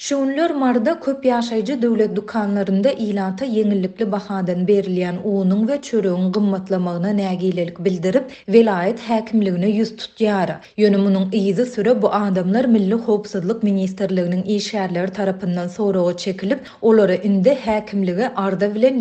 [0.00, 7.84] Şunlar marda köp yaşayıcı dövlet dukanlarında ilanta yenillikli bahadan berilyen uunun ve çörüğün gımmatlamağına nagilelik
[7.84, 10.60] bildirip velayet häkimligine yüz yara.
[10.76, 18.32] Yönümünün iýizi süre bu adamlar Milli Howpsuzlyk Ministrliginiň işgärleri tarapyndan sorawa çekilip, olary indi häkimlige
[18.36, 19.00] arda bilen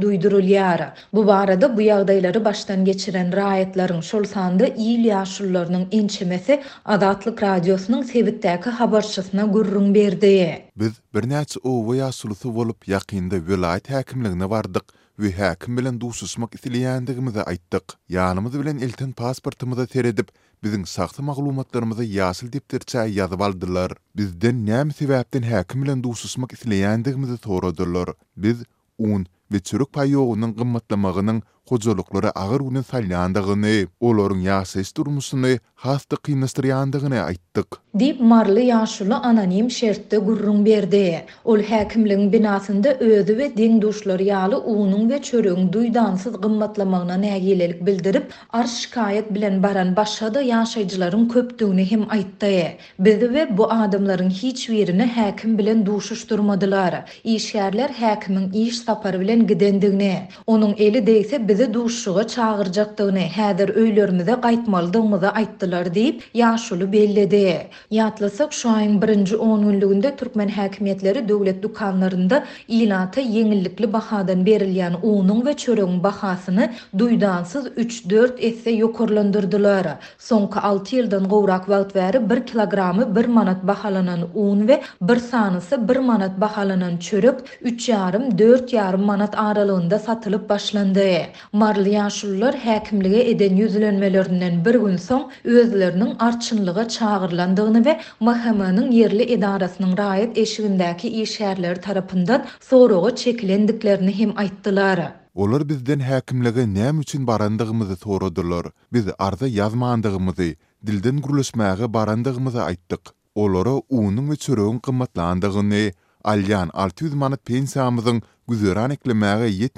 [0.00, 0.94] duydurul yara.
[1.12, 9.42] Bu barada bu ýagdaýlary baştan geçiren raýatlaryň şol sanda iýil inçimesi Adatlyk radiosynyň sewitdäki habarçysyna
[9.42, 10.05] gurrun berdi.
[10.12, 10.62] berdi.
[10.80, 14.82] Biz bir näçe owa ýa sulusy bolup ýakynda vilayet häkimligine bardyk.
[15.22, 17.94] we häkim bilen duşuşmak isleýändigimizi aýtdyk.
[18.10, 20.28] Ýanymyz bilen elten pasportymyzy teredip,
[20.64, 23.94] biziň sakly maglumatlarymyzy ýasyl depderçä ýazyp aldylar.
[24.16, 28.08] Bizden näme sebäpden häkim bilen duşuşmak isleýändigimizi soradylar.
[28.36, 28.62] Biz
[28.98, 37.66] un we çürük paýogynyň gymmatlamagynyň ağır agyr uny olorun olaryň ses durmusyny, hafta kynystyrandygyny aýtdyk.
[37.98, 41.24] Dip marly ýaşuly anonim şertde gurrun berdi.
[41.44, 48.26] Ol häkimliň binasynda özü we deň duşlary ýaly uwunyň we çöreň duýdansyz gymmatlamagyna nägilelik bildirip,
[48.52, 52.68] ar şikayet bilen baran başda ýaşajylaryň köpdügini hem aýtdy.
[52.98, 56.94] Bizi we bu adamlaryň hiç birini häkim bilen duşuşdurmadylar.
[57.24, 63.04] Iş şäherler häkiminiň iş sapary bilen gidendigini, onuň eli degse bizi duşuğa çağırjakda
[63.36, 67.44] häder öylärmüde gaýtmaldyňmyda aýtdylar dip ýaşuly belledi.
[67.92, 75.52] Ýatlasak şu wagtda 1-nji 10-nulygynyňda Türkmen häkimetleri döwlet dükanlarynda ilata ýeňillikli bahadan berilýän unyň we
[75.64, 76.64] çöregiň bahasyny
[77.02, 79.86] duýdansyz 3-4 esse ýokurlandyrdylar.
[80.28, 85.74] Soňky 6 ýyldan gowrak wagt bäri 1 kilogramy 1 manat bahalanan un we 1 sanysy
[85.88, 91.24] 1 manat bahalanan çörek 3,5-4,5 manat aralyğynda satılıp başlandy.
[91.52, 99.94] Marly yaşullar häkimlige eden ýüzlenmelerinden bir gün soň özlerinin artçynlygy çağırlandygyny we mhm yerli edarasynyň
[99.96, 105.10] raýat eşigindäki işärler tarapyndan soragy çekilendiklerini hem aýtdylar.
[105.34, 108.66] Olar bizden häkimlige näme üçin barandygymyzy soradylar.
[108.92, 110.50] Biz arda yazmandygymyzy,
[110.86, 113.00] dilden gurulmagy barandygymyzy aittik.
[113.34, 115.92] Olara uunun ve çöreğin kımmatlandığını,
[116.24, 119.68] Alyan 600 manat pensiyamızın güzüran eklemeğe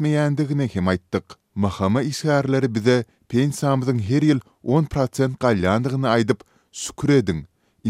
[0.74, 1.22] hem aittik.
[1.64, 2.96] mahama isgärleri bize
[3.34, 4.40] pensiýamyzyň her ýyl
[4.74, 6.40] 10% galýandygyny aýdyp,
[6.82, 7.40] "Şükür ediň.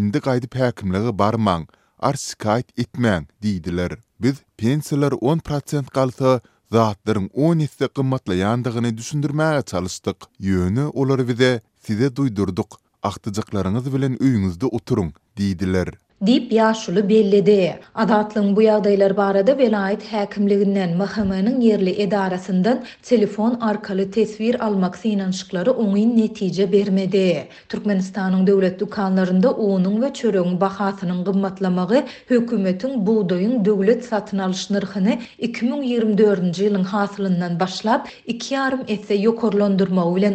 [0.00, 1.66] Indi gaýdyp häkimlige barmaň,
[2.10, 3.92] arsikait etmäň" diýdiler.
[4.24, 6.32] Biz pensiýalar 10% galsa,
[6.76, 10.18] zatlaryň 10 hissä gymmatlaýandygyny düşündirmäge çalyşdyk.
[10.48, 11.52] Ýöne olary bize
[11.86, 12.70] size duýdurduk.
[13.02, 15.88] Aqtıcaklarınız bilen üýüňizde oturun, diýdiler.
[16.26, 17.74] dip ýaşuly belledi.
[17.94, 26.16] Adatlyň bu yadaylar barada velaýet häkimliginden MHMnyň yerli edarasyndan telefon arkaly tesvir almak synanşyklary oňy
[26.18, 27.46] netije bermedi.
[27.68, 36.68] Türkmenistanyň döwlet dukanlarynda onun we çöregiň bahasynyň gymmatlamagy hökümetiň buğdaýyň döwlet satyn alyş narhyny 2024-nji
[36.68, 40.34] ýylyň hasylyndan başlap 2,5 esse ýokarlandyrmagy bilen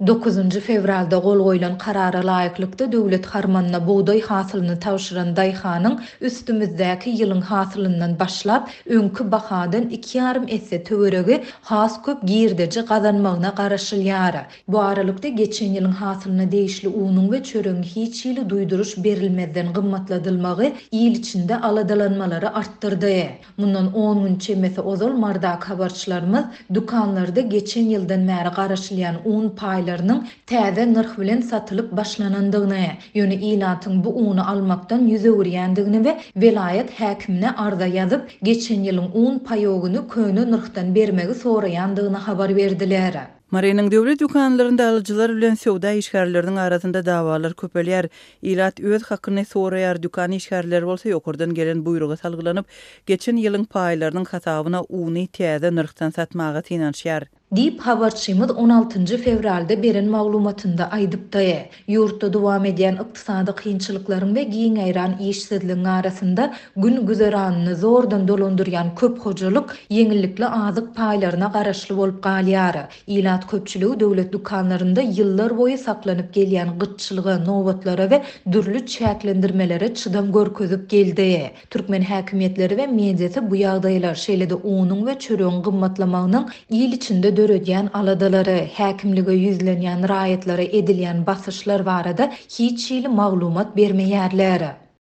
[0.00, 5.96] 9-njy fevralda gol goýulan karara laýyklykda döwlet harmanyna buğday hasylyny ýylyny tawşyran Dayxanyň
[6.26, 14.40] üstümizdäki ýylyň hasylyndan başlap öňkü bahadan 2,5 esse töweregi has köp girdiji gazanmagyna garaşylýar.
[14.68, 21.14] Bu aralykda geçen ýylyň hasylyna değişli Unun we çöreň hiç ýyly duýduruş berilmeden gymmatladylmagy ýyl
[21.18, 23.26] içinde aladalanmalary artdyrdy.
[23.56, 26.44] Mundan 10 gün çemese ozol marda habarçylarymyz
[26.74, 34.10] dukanlarda geçen ýyldan märi garaşylýan un paýlarynyň täze narh bilen satylyp başlanandygyny, ýöne ýylatyň bu
[34.28, 40.94] uny almaktan yüze uğrayandığını ve velayet hakimine arda yazıp geçen yılın 10 payogunu köyünü nırhtan
[40.94, 43.14] bermegi soğrayandığını haber verdiler.
[43.50, 48.06] Marenin dövlet dükkanlarında alıcılar ülen sevda işgarlarının arasında davalar köpeliyar.
[48.42, 52.66] İlat öz hakkını sorayar dükkan işgarlar olsa yokurdan gelen buyruğa salgılanıp,
[53.06, 57.22] geçen yılın paylarının hatavına uni tiyada nırhtan satmağa tinanşiyar.
[57.54, 61.30] Dip Havarçymyz 16-njy fevralda beren maglumatynda aýdyp
[61.88, 63.52] Ýurtda dowam edýän ykdysady
[64.08, 71.52] ve we giň aýran işsizligiň arasynda gün güzeranyny zordan dolandyrýan köp hojalyk ýeňillikli azyk paýlaryna
[71.52, 72.86] garaşly bolup galýary.
[73.06, 78.22] Ilat köpçüligi döwlet dukanlarynda ýyllar boýy saklanyp gelýän gytçylygy, nowatlara we
[78.52, 81.50] dürli çäklendirmelere çydam görkezip geldi.
[81.70, 88.54] Türkmen häkimetleri we mediýasy bu ýagdaýlar şeýle-de onuň we çörüň gymmatlamagynyň ýyl içinde rödiýan aladylary,
[88.76, 94.68] häkimlige ýüzlenýän raýetlere edilen basyşlar barada hiç hili maglumat bermeýärler.